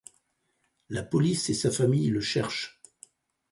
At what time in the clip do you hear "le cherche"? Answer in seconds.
2.09-2.81